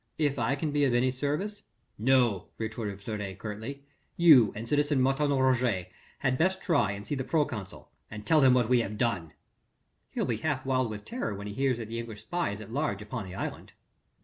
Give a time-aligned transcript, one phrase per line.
[0.17, 1.61] If I can be of any service...."
[1.99, 3.85] "No," retorted Fleury curtly,
[4.17, 8.55] "you and citizen Martin Roget had best try and see the proconsul and tell him
[8.55, 9.33] what we have done."
[10.09, 12.73] "He'll be half wild with terror when he hears that the English spy is at
[12.73, 13.73] large upon the island."